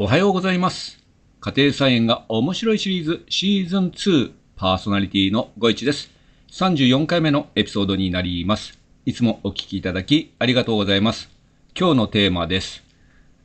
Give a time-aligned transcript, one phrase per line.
[0.00, 1.00] おはようございます。
[1.40, 6.12] 家庭菜園が面白いシリーズシーズン2パーソナリティのご一です。
[6.52, 8.78] 34回目のエピソードになります。
[9.06, 11.30] いつもお聞きいただきありがとうございます。
[11.76, 12.84] 今日のテーマです。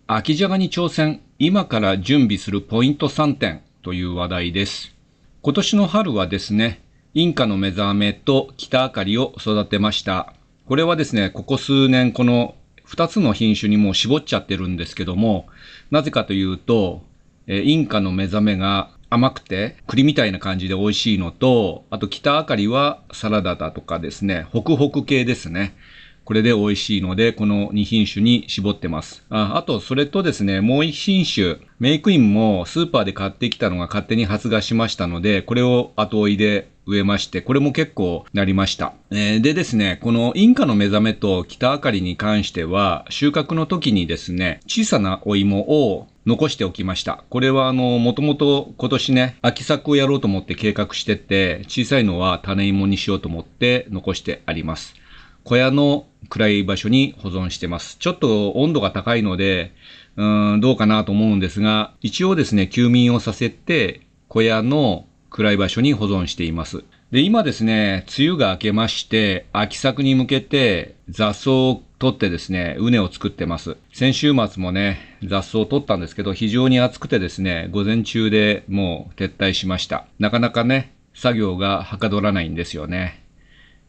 [0.05, 4.93] 秋じゃがに挑戦、今から準備するポイント3点という話題です。
[5.41, 6.83] 今年の春はですね、
[7.15, 10.35] インカの目覚めと北あかりを育てました。
[10.67, 12.53] これはですね、ここ数年この
[12.93, 15.47] 2つの品種にもう絞っちゃってるんですけども、
[15.89, 17.01] なぜかというと、
[17.47, 25.75] えインカの目覚めが甘くて栗みたいな感じで美味しいのと、あと北あかりはサラダだとかですね、ホクホク系ですね。
[26.23, 29.25] これで美味しいので、この2品種に絞ってます。
[29.29, 38.93] ああと、それとですね、もう1品種、メイクインもスーパーで買ってきたのが勝手に発芽しましたので、これを後追いで植えまして、これも結構なりました。
[39.11, 47.23] えーでですね、このインカの目覚めと北あかりに関しては、収穫の時にですね、小さなお芋を残しておきました。
[47.29, 54.95] これはあの、もともと今年ね、秋作をやろうと思って計画してて、小さいのは種芋にしようと思って残してあります。
[55.43, 57.97] 小屋の暗い場所に保存してます。
[57.99, 59.73] ちょっと温度が高いので、
[60.15, 66.83] うーん、どうかなと思うんですが、一応ですね、休眠をさせて、小屋の暗い場所に保存しています。
[67.11, 73.75] で、今ですね、梅雨が明けまして、秋作に向けて雑草を取ってですね、畝を作ってます。
[73.91, 80.05] 先週末もね、雑草を取ったんですけど、非常に暑くてですね、午前中でもう撤退しました。
[80.19, 83.23] なかなかね、作業がはかどらないんですよね。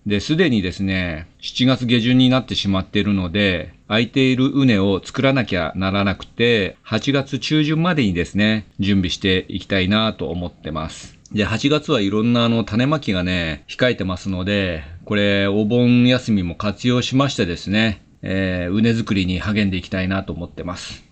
[0.06, 11.18] で、すでにですね、7月下旬になってしまっているので、空いている畝を作らなきゃならなくて、8月中旬までにですね、準備していきたいなと思ってます。
[11.34, 21.02] で、8月はいろんなあの種まきがね、控えてますので、これ、お盆休みも活用しましてですね、えー、畝作りに励んでいきたいなと思ってます。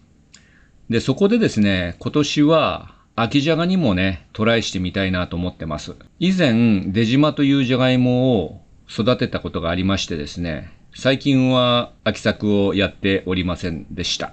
[0.88, 5.96] で、そこでですね、今年は、秋じゃがにもね、トライしてみたいなと思ってます。
[6.20, 14.32] 以前、出島というじゃがいもを育てたことがありましてですね、最近は秋作をやっておりませんでした。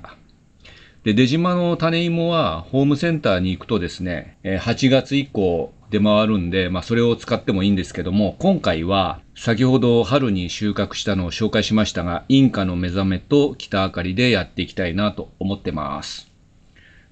[1.03, 16.29] で、出島の種芋はホームセンターに行くとですね、8月以降出回るんで、まあそれを使ってもいいんですけども、今回は先ほど春に収穫したのを紹介しましたが、インカの目覚めと北あかりでやっていきたいなと思ってます。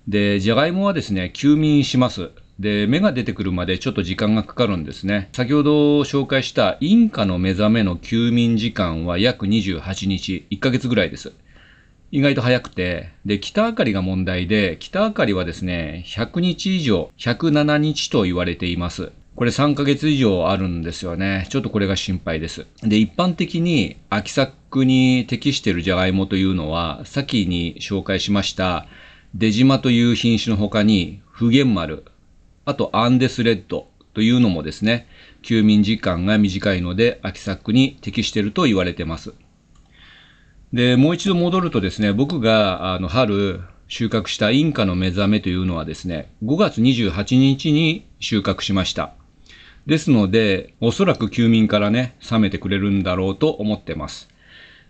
[0.08, 2.30] で、じゃがいもはですね、休眠します。
[2.60, 5.30] で、芽が出てくるまでちょっと時間がかかるんですね。
[5.34, 11.34] 先ほど紹介したインカの目覚めの休眠時間は約28日、1ヶ月ぐらいです。
[12.10, 19.12] 意外と早くて、で、北あかりが問題で、北あかりはですね、100日以上、107日と言われています。
[19.36, 21.48] これ3ヶ月以上あるんですよね。
[21.50, 22.66] ちょっとこれが心配です。
[22.82, 28.88] で、一般的に秋作に適しているじゃがいもというのは、先に紹介しました、
[29.36, 32.06] 出島という品種の他に、不玄丸、
[32.64, 35.08] あとアンデスレッドというのもですね、
[35.42, 39.34] 休眠時間が短いので秋作に適していると言われています。
[40.74, 49.14] で、もう一度戻るとですね、僕があの春収穫したインカの目覚めというのはですね、5月28日に収穫しました。
[49.86, 54.28] ですので、おそらく休眠からね、冷めてくれるんだろうと思ってます。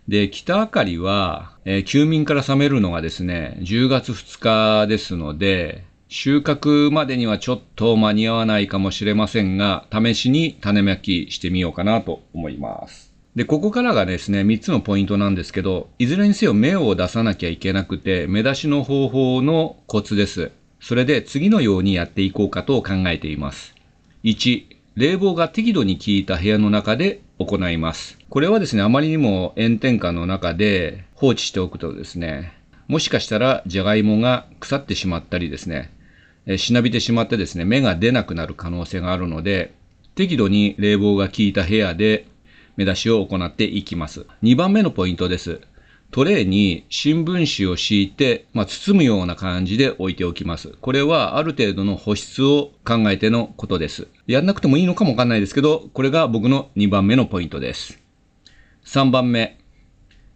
[0.08, 4.38] で、北あかりは、えー休眠から冷めるのがですね、10月2
[4.82, 13.07] 日ですので、収穫までにはちょっと間に合わないかもしれませんが、試しに種まきしてみようかなと思います。
[13.38, 20.50] で、ここからがですね、3つのポイントなんですけど、いずれにせよ芽を出さなきゃいけなくて、芽出しの方法のコツです。
[20.80, 23.76] それで次のようにやっていこうかと考えています。
[24.24, 24.64] 1、
[24.96, 28.18] 冷房が適度に効いた部屋の中で行います。
[28.28, 32.52] これはですね、あまりにも炎天下の中で放置しておくとですね、
[32.88, 35.92] もしかしたらじゃがいもが腐ってしまったりですね、
[36.46, 39.74] えしなびてしまってですね、芽が出なくなる可能性があるので、
[40.16, 42.26] 適度に冷房が効いた部屋で
[42.78, 44.24] 目出しを行っていきます。
[44.44, 45.60] 2番目のポイントです。
[46.12, 50.68] トレイに新聞紙を敷いて、まあ、包むような感じで置いておきます。
[50.80, 54.06] これはある程度の保湿を考えてのことです。
[54.28, 57.98] やんなくてもいいのかもわかんないですけど、これが僕の2番目のポイントです。
[58.84, 59.58] 3番目。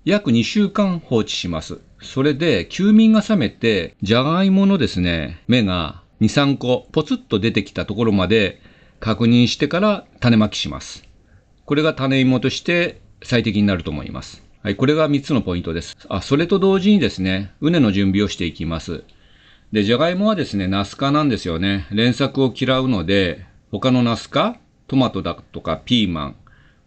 [0.05, 1.79] 約2週間放置します。
[2.03, 8.61] それで、休眠が冷めて、じゃがいものですね、芽が2、3個、ポツッと出てきたところまで
[8.99, 11.12] 確認してから種まきします。
[11.73, 14.43] これが種芋として最適になると思います。
[14.63, 15.97] はい、これが3つのポイントです。
[16.11, 19.05] あ、それと同時にですね、畝の準備をしていきます。
[19.73, 21.87] で、じゃがいもはですね、ナス科なんですよね。
[21.91, 26.37] 連作を嫌うので、他のナス科、トマトだとかピーマン、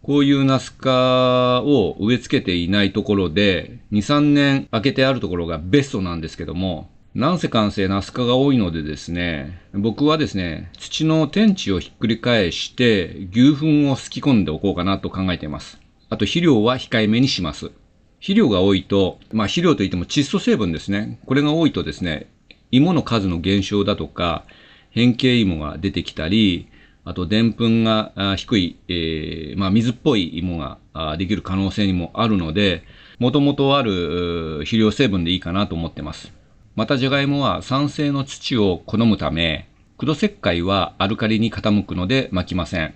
[0.04, 15.80] こういうナス科を植え付けていないところで、2、3年開けてあるところがベストなんですけども、南西関西ナスカが多いのでですね、僕はですね、土の天地をひっくり返して牛糞をすき込んでおこうかなと考えています。
[16.10, 17.70] あと肥料は控えめにします。
[18.16, 21.18] 肥料が多いと、まあ肥料といっても窒素成分ですね。
[21.24, 22.26] これが多いとですね、
[22.70, 24.44] 芋の数の減少だとか、
[24.90, 26.68] 変形芋が出てきたり、
[27.06, 30.76] あと、でんぷんが低い、えー、まあ、水っぽい芋が
[31.16, 32.84] できる可能性にもあるので、
[33.18, 36.35] もともとある肥料成分でいいかなと思ってます。
[36.76, 39.68] また、じゃがいもは酸性の土を好むため、
[39.98, 42.94] 苦土石灰はアルカリに傾くので巻きません。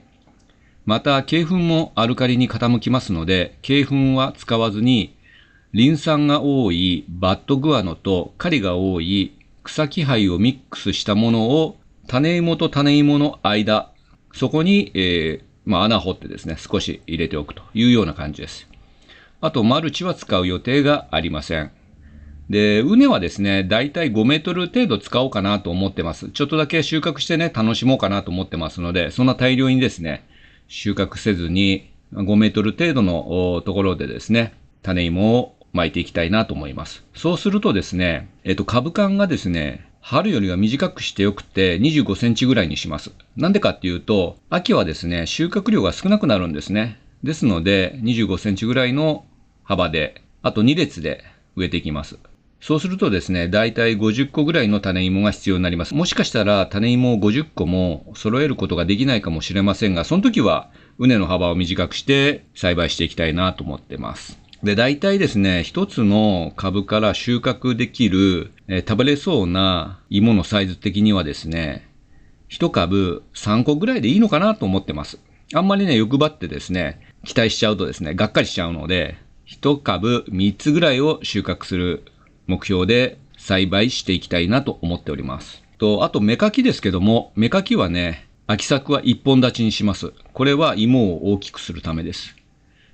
[0.87, 5.17] また、鶏粉もアルカリに傾きますので、鶏粉は使わずに、
[5.73, 11.77] リン酸が多いバットグアノとカリが多い草木灰をミックスしたものを
[12.09, 13.93] 種芋と種芋の間
[14.35, 18.69] そこに、えー、まあ、穴掘ってですね、少し入れておくというような感じです。
[19.41, 21.71] あと、マルチは使う予定がありません。
[22.51, 26.31] で、畝はですね、だいたい5メートル程度使おうかなと思ってます。
[26.31, 30.27] ちょっとだけ収穫してね、楽しもうかなと思ってますので、そんな大量にですね、
[30.67, 37.05] 収穫せずに5メートル程度のところでですね、種芋を巻いていきたいなと思います。
[37.15, 43.13] そうするとですね、えっと、株間がですね、春よりは短くしてよくて25センチぐらいにします。
[43.37, 46.99] なんでかっていうと、秋はですね、収穫量が少なくなるんですね。
[47.23, 49.25] ですので、25センチぐらいの
[49.63, 51.23] 幅で、あと2列で
[51.55, 52.19] 植えていきます。
[52.61, 55.95] そうするとですね、だいたい50個ぐらいの種芋が必要になります。
[55.95, 64.39] もしかしたら種芋を50個も揃えることができないかもしれませんが、その時は畝の幅を短くして栽培していきたいなと思ってます。
[64.63, 71.89] で、大体ですね、一つの株から収穫できる、えー、食べれそうな芋のサイズ的にはですね、
[72.49, 75.19] 一株3個ぐらいでいいのかなと思ってます。
[75.55, 79.17] あんまりね、欲張ってですね、期待しちゃうとですね、がっかりしちゃうので、
[79.47, 82.05] 一株3つぐらいを収穫する
[82.51, 85.63] 目標で栽培していきたいなと思っております。
[85.79, 90.13] と、あと芽かきですけども、芽かきはね、秋作は一本立ちにします。
[90.33, 92.37] これは芋を大きくするためです。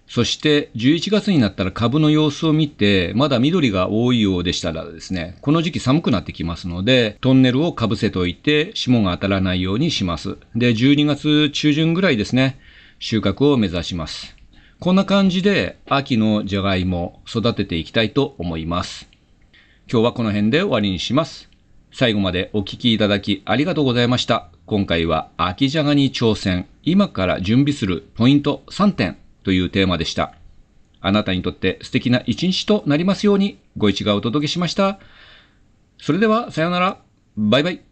[0.06, 10.37] そして11月になったら株の様子を見て、まだ緑が多いようでしたらですね、この時期寒くなってきますので、トンネルをかぶせておいて、霜が当たらないようにします。
[10.55, 12.59] で、12月中旬ぐらいですね、
[13.00, 14.37] 収穫を目指します。
[14.79, 19.09] こんな感じで秋のじゃがいも育てていきたいと思います。
[19.88, 21.49] 今日はこの辺で終わりにします。
[21.93, 24.49] 最後までお聴きいただきありがとうございました。
[24.67, 30.35] 今回は秋じゃがに挑戦、今から準備するポイント3点というテーマでした。
[31.00, 34.99] あなたにとって素敵な一日となりますように、ご一がお届けしました。
[35.99, 36.99] それでは、さようなら。
[37.37, 37.86] バイバイ。